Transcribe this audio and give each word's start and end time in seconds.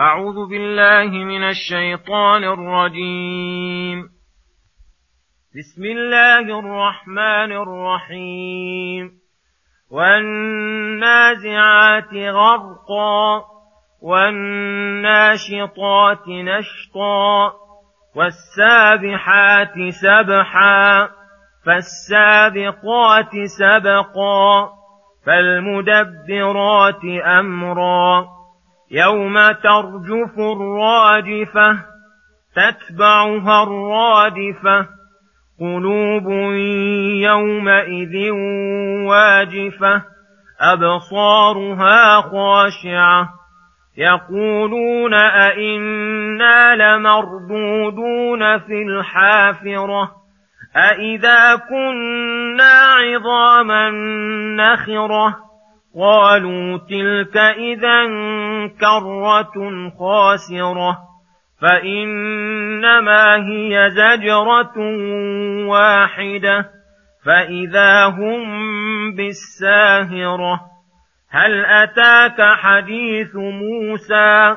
أعوذ 0.00 0.50
بالله 0.50 1.24
من 1.24 1.42
الشيطان 1.42 2.44
الرجيم. 2.44 4.02
بسم 5.58 5.84
الله 5.84 6.58
الرحمن 6.58 7.52
الرحيم. 7.52 9.10
والنازعات 9.90 11.34
غرقا 12.14 13.44
والناشطات 14.02 15.48
نشطا 16.28 17.52
والسابحات 18.16 19.74
سبحا 19.88 21.08
فالسابقات 21.66 23.32
سبقا 23.58 24.68
فالمدبرات 25.26 27.04
أمرا. 27.38 28.33
يوم 28.90 29.52
ترجف 29.52 30.38
الراجفه 30.38 31.78
تتبعها 32.56 33.62
الرادفه 33.62 34.86
قلوب 35.60 36.28
يومئذ 37.22 38.30
واجفه 39.08 40.02
ابصارها 40.60 42.20
خاشعه 42.20 43.28
يقولون 43.96 45.14
أئنا 45.14 46.76
لمردودون 46.76 48.58
في 48.58 48.82
الحافرة 48.82 50.10
أئذا 50.76 51.56
كنا 51.56 52.94
عظاما 52.98 53.90
نخرة 54.56 55.36
قالوا 56.00 56.78
تلك 56.78 57.36
إذا 57.36 58.06
كرة 58.80 59.90
خاسرة 59.98 60.98
فإنما 61.60 63.36
هي 63.36 63.90
زجرة 63.90 64.78
واحدة 65.68 66.70
فإذا 67.24 68.04
هم 68.04 68.44
بالساهرة. 69.14 70.60
هل 71.30 71.64
أتاك 71.64 72.42
حديث 72.42 73.36
موسى؟ 73.36 74.56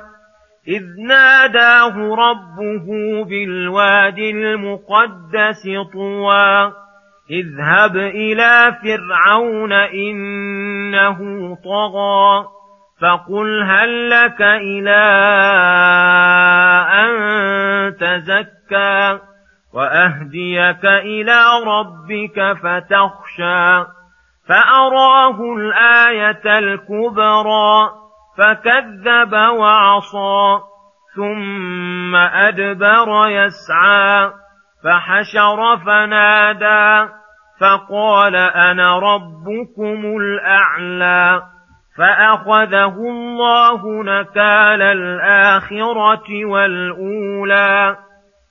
إذ 0.67 0.83
ناداه 1.07 1.95
ربه 2.15 2.85
بالواد 3.25 4.19
المقدس 4.19 5.63
طوى. 5.93 6.73
اذهب 7.31 7.97
إلى 7.97 8.77
فرعون 8.83 9.73
إنه 9.73 11.17
طغى 11.63 12.47
فقل 13.01 13.63
هل 13.63 14.09
لك 14.09 14.41
إلى 14.41 15.03
أن 16.93 17.11
تزكى 17.97 19.19
وأهديك 19.73 20.85
إلى 20.85 21.39
ربك 21.65 22.57
فتخشى 22.63 23.85
فأراه 24.47 25.55
الآية 25.57 26.59
الكبرى 26.59 27.91
فكذب 28.37 29.33
وعصى 29.33 30.59
ثم 31.15 32.15
أدبر 32.15 33.27
يسعى 33.27 34.31
فحشر 34.83 35.77
فنادى 35.85 37.11
فقال 37.59 38.35
أنا 38.35 38.99
ربكم 38.99 40.17
الأعلى 40.17 41.43
فأخذه 41.97 42.95
الله 42.95 44.03
نكال 44.03 44.81
الآخرة 44.81 46.45
والأولى 46.45 47.97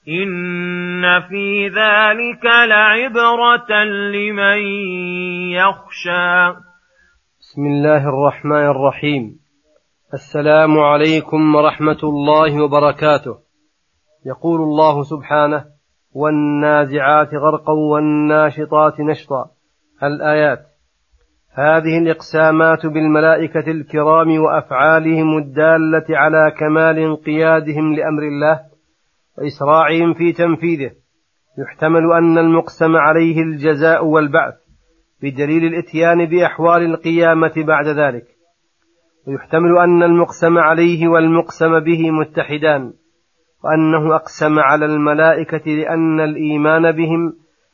إن 0.08 1.20
في 1.28 1.68
ذلك 1.68 2.44
لعبرة 2.44 3.84
لمن 3.84 4.58
يخشى. 5.52 6.50
بسم 7.40 7.66
الله 7.66 8.08
الرحمن 8.08 8.66
الرحيم. 8.66 9.38
السلام 10.14 10.78
عليكم 10.78 11.54
ورحمة 11.54 11.98
الله 12.02 12.62
وبركاته. 12.64 13.38
يقول 14.26 14.60
الله 14.60 15.02
سبحانه 15.02 15.75
والنازعات 16.16 17.34
غرقا 17.34 17.72
والناشطات 17.72 19.00
نشطا. 19.00 19.50
الآيات. 20.02 20.58
هذه 21.54 21.98
الإقسامات 21.98 22.86
بالملائكة 22.86 23.70
الكرام 23.70 24.40
وأفعالهم 24.40 25.38
الدالة 25.38 26.04
على 26.10 26.52
كمال 26.58 26.98
انقيادهم 26.98 27.94
لأمر 27.94 28.22
الله 28.22 28.60
وإسراعهم 29.38 30.14
في 30.14 30.32
تنفيذه. 30.32 30.90
يحتمل 31.58 32.12
أن 32.12 32.38
المقسم 32.38 32.96
عليه 32.96 33.42
الجزاء 33.42 34.04
والبعث 34.04 34.54
بدليل 35.22 35.64
الإتيان 35.64 36.26
بأحوال 36.26 36.82
القيامة 36.82 37.52
بعد 37.66 37.86
ذلك. 37.86 38.26
ويحتمل 39.28 39.78
أن 39.78 40.02
المقسم 40.02 40.58
عليه 40.58 41.08
والمقسم 41.08 41.80
به 41.80 42.10
متحدان. 42.10 42.92
وأنه 43.64 44.14
أقسم 44.14 44.58
على 44.58 44.86
الملائكة 44.86 45.70
لأن 45.70 46.20
الإيمان 46.20 46.92
بهم 46.92 47.32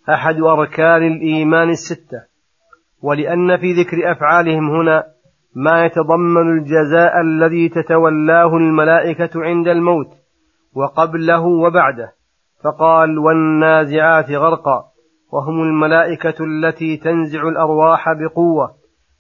أحد 0.09 0.41
أركان 0.41 1.03
الإيمان 1.03 1.71
الستة 1.71 2.23
ولأن 3.03 3.57
في 3.57 3.73
ذكر 3.73 4.13
أفعالهم 4.13 4.71
هنا 4.71 5.05
ما 5.55 5.85
يتضمن 5.85 6.59
الجزاء 6.59 7.21
الذي 7.21 7.69
تتولاه 7.69 8.57
الملائكة 8.57 9.31
عند 9.35 9.69
الموت 9.69 10.09
وقبله 10.75 11.41
وبعده 11.41 12.13
فقال 12.65 13.19
والنازعات 13.19 14.31
غرقا 14.31 14.85
وهم 15.33 15.63
الملائكة 15.63 16.45
التي 16.45 16.97
تنزع 16.97 17.49
الأرواح 17.49 18.05
بقوة 18.13 18.75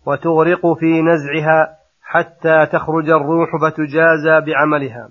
وتغرق 0.06 0.72
في 0.78 1.02
نزعها 1.02 1.76
حتى 2.02 2.66
تخرج 2.72 3.10
الروح 3.10 3.48
فتجازى 3.62 4.40
بعملها. 4.46 5.08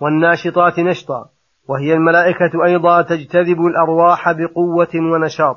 والناشطات 0.00 0.78
نشطا 0.78 1.28
وهي 1.68 1.94
الملائكة 1.94 2.64
أيضا 2.64 3.02
تجتذب 3.02 3.60
الأرواح 3.66 4.32
بقوة 4.32 4.88
ونشاط. 4.94 5.56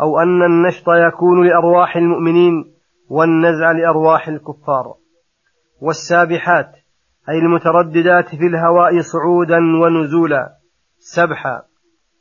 أو 0.00 0.20
أن 0.20 0.42
النشط 0.42 0.88
يكون 0.88 1.46
لأرواح 1.46 1.96
المؤمنين 1.96 2.64
والنزع 3.10 3.72
لأرواح 3.72 4.28
الكفار. 4.28 4.94
والسابحات 5.80 6.72
أي 7.28 7.38
المترددات 7.38 8.28
في 8.28 8.46
الهواء 8.46 9.00
صعودا 9.00 9.58
ونزولا. 9.82 10.48
سبحا 10.98 11.62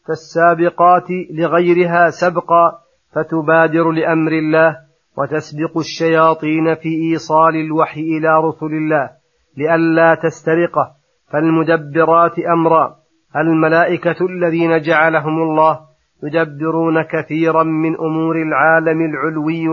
فالسابقات 0.07 1.07
لغيرها 1.31 2.09
سبقا 2.09 2.71
فتبادر 3.11 3.91
لأمر 3.91 4.31
الله 4.31 4.77
وتسبق 5.17 5.77
الشياطين 5.77 6.75
في 6.75 6.89
إيصال 6.89 7.55
الوحي 7.55 8.01
إلى 8.01 8.39
رسل 8.43 8.65
الله 8.65 9.09
لئلا 9.57 10.15
تسترقه. 10.15 10.96
فالمدبرات 11.31 12.39
أمرا 12.39 12.95
الملائكة 13.35 14.25
الذين 14.25 14.81
جعلهم 14.81 15.41
الله 15.41 15.79
يدبرون 16.23 17.01
كثيرا 17.01 17.63
من 17.63 17.95
أمور 17.99 18.35
العالم 18.35 19.01
العلوي 19.01 19.67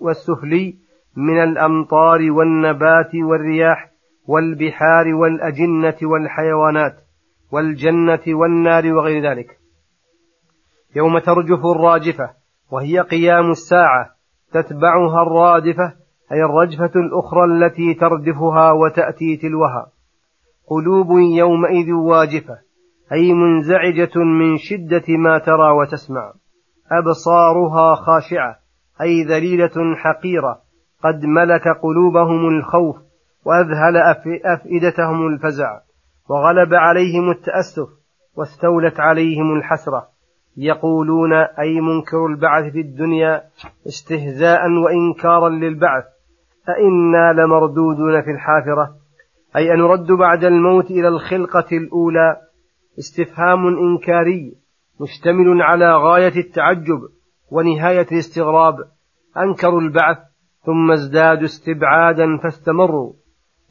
والسفلي 0.00 0.74
من 1.16 1.42
الأمطار 1.42 2.30
والنبات 2.30 3.14
والرياح 3.14 3.90
والبحار 4.28 5.14
والأجنة 5.14 5.96
والحيوانات 6.02 6.96
والجنة 7.52 8.22
والنار 8.28 8.94
وغير 8.94 9.30
ذلك. 9.30 9.58
يوم 10.96 11.18
ترجف 11.18 11.66
الراجفة 11.66 12.30
وهي 12.72 13.00
قيام 13.00 13.50
الساعة 13.50 14.10
تتبعها 14.52 15.22
الرادفة 15.22 15.92
أي 16.32 16.42
الرجفة 16.42 17.00
الأخرى 17.00 17.44
التي 17.44 17.94
تردفها 17.94 18.72
وتأتي 18.72 19.36
تلوها. 19.36 19.95
قلوب 20.70 21.06
يومئذ 21.18 21.92
واجفة 21.92 22.58
أي 23.12 23.32
منزعجة 23.32 24.18
من 24.18 24.56
شدة 24.56 25.04
ما 25.08 25.38
ترى 25.38 25.70
وتسمع. 25.70 26.32
أبصارها 26.92 27.94
خاشعة 27.94 28.56
أي 29.00 29.24
ذليلة 29.24 29.96
حقيرة. 29.96 30.58
قد 31.04 31.24
ملك 31.24 31.68
قلوبهم 31.82 32.48
الخوف 32.48 32.96
وأذهل 33.44 33.96
أفئدتهم 34.44 35.26
الفزع. 35.26 35.80
وغلب 36.30 36.74
عليهم 36.74 37.30
التأسف 37.30 37.88
واستولت 38.36 39.00
عليهم 39.00 39.56
الحسرة. 39.56 40.08
يقولون 40.56 41.32
أي 41.32 41.80
منكر 41.80 42.26
البعث 42.26 42.72
في 42.72 42.80
الدنيا 42.80 43.42
استهزاء 43.86 44.60
وإنكارا 44.70 45.48
للبعث. 45.48 46.04
أئنا 46.68 47.42
لمردودون 47.42 48.22
في 48.22 48.30
الحافرة. 48.30 49.05
أي 49.56 49.72
أن 49.74 49.78
نرد 49.78 50.06
بعد 50.12 50.44
الموت 50.44 50.90
إلى 50.90 51.08
الخلقة 51.08 51.76
الأولى 51.76 52.36
استفهام 52.98 53.66
إنكاري 53.66 54.52
مشتمل 55.00 55.62
على 55.62 55.96
غاية 55.96 56.36
التعجب 56.36 57.00
ونهاية 57.52 58.06
الاستغراب. 58.12 58.74
أنكروا 59.36 59.80
البعث 59.80 60.18
ثم 60.66 60.92
ازدادوا 60.92 61.44
استبعادا 61.44 62.36
فاستمروا. 62.42 63.12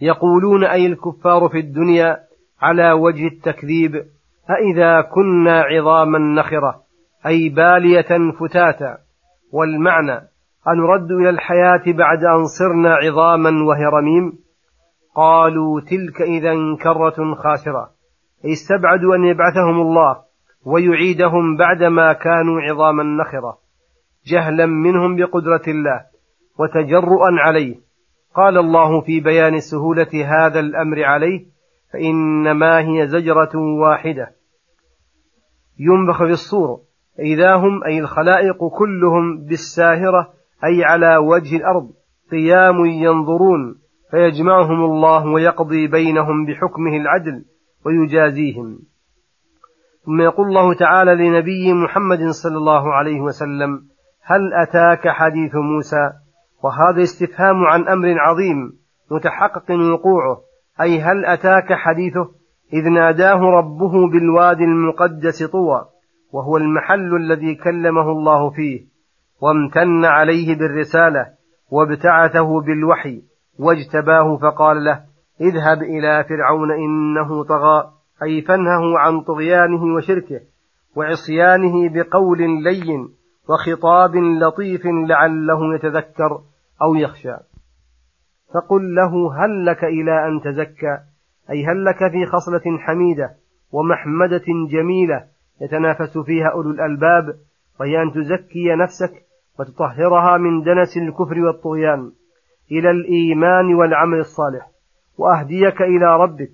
يقولون 0.02 0.64
أي 0.64 0.86
الكفار 0.86 1.50
في 1.50 1.60
الدنيا 1.60 2.18
على 2.62 2.92
وجه 2.92 3.28
التكذيب 3.28 3.96
أإذا 4.50 5.02
كنا 5.02 5.62
عظاما 5.62 6.20
نخرة 6.20 6.82
أي 7.28 7.50
بالية 7.50 8.32
فتاتا. 8.40 8.98
والمعنى 9.52 10.28
أنرد 10.68 11.12
إلى 11.12 11.30
الحياة 11.30 11.84
بعد 11.98 12.24
أن 12.24 12.46
صرنا 12.46 12.96
عظاما 12.96 13.50
وهي 13.64 13.86
رميم 13.86 14.45
قالوا 15.16 15.82
تلك 15.82 16.22
إذا 16.22 16.54
كرة 16.84 17.36
خاسرة. 17.36 17.90
أي 18.46 18.52
استبعدوا 18.52 19.16
أن 19.16 19.24
يبعثهم 19.24 19.82
الله 19.82 20.22
ويعيدهم 20.66 21.58
بعدما 21.58 22.14
كانوا 22.14 22.62
عظاما 22.62 23.04
نخرة. 23.04 23.58
جهلا 24.28 24.66
منهم 24.66 25.16
بقدرة 25.16 25.62
الله 25.68 26.06
وتجرؤا 26.60 27.32
عليه. 27.40 27.76
قال 28.36 28.58
الله 28.58 29.02
في 29.02 29.20
بيان 29.20 29.60
سهولة 29.60 30.12
هذا 30.26 30.60
الأمر 30.60 31.04
عليه 31.04 31.46
فإنما 31.94 32.80
هي 32.80 33.08
زجرة 33.08 33.52
واحدة. 33.56 34.32
ينبخ 35.80 36.18
في 36.18 36.32
الصور. 36.32 36.80
إذا 37.20 37.56
هم 37.56 37.84
أي 37.84 38.00
الخلائق 38.00 38.68
كلهم 38.78 39.46
بالساهرة 39.46 40.34
أي 40.64 40.84
على 40.84 41.18
وجه 41.18 41.58
الأرض 41.58 41.90
قيام 42.32 42.86
ينظرون. 42.86 43.85
فيجمعهم 44.16 44.84
الله 44.86 45.26
ويقضي 45.26 45.88
بينهم 45.88 46.46
بحكمه 46.46 46.98
العدل 46.98 47.46
ويجازيهم. 47.86 48.80
ثم 50.06 50.22
يقول 50.22 50.48
الله 50.48 50.74
تعالى 50.74 51.16
لنبي 51.16 51.74
محمد 51.74 52.30
صلى 52.30 52.58
الله 52.58 52.94
عليه 52.94 53.22
وسلم 53.22 53.82
هل 54.24 54.54
أتاك 54.54 55.08
حديث 55.08 55.56
موسى؟ 55.56 56.12
وهذا 56.64 57.04
استفهام 57.04 57.64
عن 57.66 57.88
أمر 57.88 58.20
عظيم 58.20 58.58
متحقق 59.12 59.72
وقوعه 59.72 60.38
أي 60.82 61.02
هل 61.02 61.26
أتاك 61.26 61.74
حديثه؟ 61.74 62.32
إذ 62.74 62.90
ناداه 62.90 63.40
ربه 63.40 64.10
بالوادي 64.12 64.64
المقدس 64.64 65.44
طوى 65.44 65.86
وهو 66.32 66.58
المحل 66.58 67.16
الذي 67.16 67.56
كلمه 67.56 68.12
الله 68.12 68.50
فيه 68.50 68.86
وامتن 69.42 70.06
عليه 70.06 70.56
بالرسالة 70.56 71.26
وابتعثه 71.72 72.62
بالوحي. 72.62 73.35
واجتباه 73.60 74.38
فقال 74.38 74.84
له 74.84 75.04
اذهب 75.42 75.84
إلى 75.84 76.26
فرعون 76.30 76.72
إنه 76.72 77.44
طغى 77.44 77.92
أي 78.24 78.42
فنهه 78.42 79.00
عن 79.00 79.22
طغيانه 79.22 79.84
وشركه 79.96 80.42
وعصيانه 80.96 81.90
بقول 81.90 82.38
لين 82.64 83.10
وخطاب 83.50 84.16
لطيف 84.16 84.82
لعله 84.86 85.76
يتذكر 85.76 86.42
أو 86.82 86.96
يخشى. 86.96 87.36
فقل 88.54 88.96
له 88.96 89.46
هل 89.46 89.66
لك 89.66 89.84
إلى 89.84 90.28
أن 90.28 90.42
تزكى؟ 90.42 91.00
أي 91.50 91.66
هل 91.66 91.86
لك 91.86 91.98
في 92.12 92.26
خصلة 92.26 92.78
حميدة 92.80 93.36
ومحمدة 93.72 94.46
جميلة 94.72 95.24
يتنافس 95.62 96.18
فيها 96.18 96.48
أولو 96.48 96.70
الألباب 96.72 97.36
وهي 97.80 98.02
أن 98.02 98.12
تزكي 98.12 98.76
نفسك 98.76 99.26
وتطهرها 99.60 100.38
من 100.38 100.64
دنس 100.64 100.98
الكفر 100.98 101.40
والطغيان؟ 101.40 102.12
إلى 102.72 102.92
الإيمان 102.92 103.76
والعمل 103.76 104.20
الصالح 104.20 104.68
وأهديك 105.18 105.82
إلى 105.82 106.18
ربك 106.18 106.52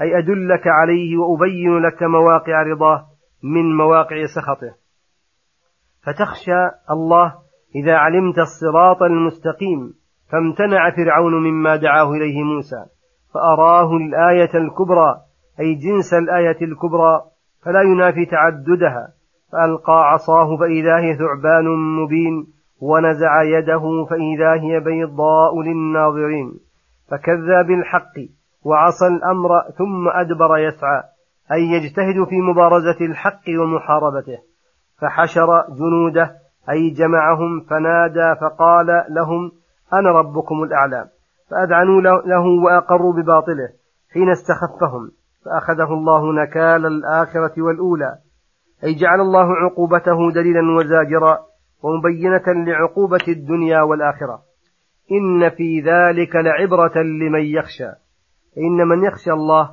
أي 0.00 0.18
أدلك 0.18 0.66
عليه 0.66 1.16
وأبين 1.16 1.78
لك 1.78 2.02
مواقع 2.02 2.62
رضاه 2.62 3.06
من 3.42 3.76
مواقع 3.76 4.16
سخطه. 4.36 4.74
فتخشى 6.06 6.90
الله 6.90 7.34
إذا 7.74 7.96
علمت 7.96 8.38
الصراط 8.38 9.02
المستقيم 9.02 9.94
فامتنع 10.32 10.90
فرعون 10.90 11.34
مما 11.34 11.76
دعاه 11.76 12.10
إليه 12.12 12.42
موسى 12.42 12.84
فأراه 13.34 13.96
الآية 13.96 14.54
الكبرى 14.54 15.16
أي 15.60 15.74
جنس 15.74 16.14
الآية 16.14 16.56
الكبرى 16.62 17.22
فلا 17.64 17.82
ينافي 17.82 18.26
تعددها 18.26 19.08
فألقى 19.52 20.10
عصاه 20.12 20.56
فإذا 20.56 20.96
هي 20.96 21.16
ثعبان 21.16 21.64
مبين 22.02 22.46
ونزع 22.80 23.42
يده 23.42 24.06
فإذا 24.10 24.52
هي 24.62 24.80
بيضاء 24.80 25.62
للناظرين 25.62 26.58
فكذب 27.10 27.66
بالحق 27.66 28.16
وعصى 28.64 29.06
الأمر 29.06 29.48
ثم 29.78 30.08
أدبر 30.08 30.58
يسعى 30.58 31.02
أي 31.52 31.62
يجتهد 31.62 32.28
في 32.28 32.40
مبارزة 32.40 33.06
الحق 33.06 33.44
ومحاربته 33.60 34.38
فحشر 35.00 35.64
جنوده 35.68 36.36
أي 36.70 36.90
جمعهم 36.90 37.60
فنادى 37.60 38.40
فقال 38.40 38.86
لهم 39.10 39.52
أنا 39.92 40.10
ربكم 40.10 40.62
الأعلى 40.62 41.08
فأذعنوا 41.50 42.00
له 42.00 42.46
وأقروا 42.64 43.12
بباطله 43.12 43.68
حين 44.12 44.30
استخفهم 44.30 45.10
فأخذه 45.44 45.92
الله 45.92 46.32
نكال 46.32 46.86
الآخرة 46.86 47.62
والأولى 47.62 48.18
أي 48.84 48.94
جعل 48.94 49.20
الله 49.20 49.52
عقوبته 49.56 50.30
دليلا 50.30 50.76
وزاجرا. 50.76 51.38
ومبينة 51.82 52.64
لعقوبة 52.66 53.24
الدنيا 53.28 53.82
والآخرة. 53.82 54.42
إن 55.12 55.50
في 55.50 55.80
ذلك 55.80 56.36
لعبرة 56.36 57.02
لمن 57.02 57.44
يخشى. 57.44 57.88
إن 58.58 58.88
من 58.88 59.04
يخشى 59.04 59.32
الله 59.32 59.70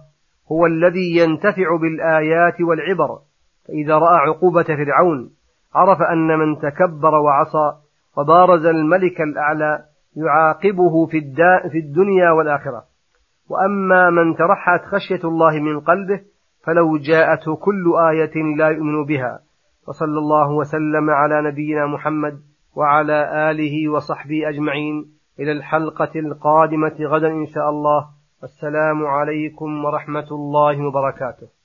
هو 0.51 0.65
الذي 0.65 1.17
ينتفع 1.17 1.77
بالآيات 1.81 2.61
والعبر. 2.61 3.19
فإذا 3.67 3.97
رأى 3.97 4.17
عقوبة 4.17 4.63
فرعون 4.63 5.29
عرف 5.75 6.01
أن 6.01 6.39
من 6.39 6.57
تكبر 6.57 7.15
وعصى 7.15 7.77
وبارز 8.17 8.65
الملك 8.65 9.21
الأعلى 9.21 9.85
يعاقبه 10.15 11.05
في, 11.05 11.21
في 11.71 11.77
الدنيا 11.77 12.31
والآخرة. 12.31 12.83
وأما 13.49 14.09
من 14.09 14.35
ترحت 14.35 14.85
خشية 14.85 15.27
الله 15.29 15.59
من 15.59 15.79
قلبه 15.79 16.21
فلو 16.65 16.97
جاءته 16.97 17.55
كل 17.55 17.93
آية 18.11 18.55
لا 18.57 18.67
يؤمن 18.67 19.05
بها. 19.05 19.39
وصلى 19.87 20.19
الله 20.19 20.51
وسلم 20.51 21.09
على 21.09 21.51
نبينا 21.51 21.85
محمد 21.87 22.39
وعلى 22.75 23.51
آله 23.51 23.89
وصحبه 23.91 24.49
أجمعين. 24.49 25.13
إلى 25.39 25.51
الحلقة 25.51 26.11
القادمة 26.15 26.95
غدا 27.01 27.27
إن 27.27 27.47
شاء 27.47 27.69
الله. 27.69 28.07
والسلام 28.41 29.05
عليكم 29.05 29.85
ورحمة 29.85 30.27
الله 30.31 30.87
وبركاته. 30.87 31.62